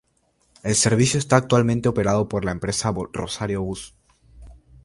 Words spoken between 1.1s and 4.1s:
está actualmente operado por la empresa Rosario Bus.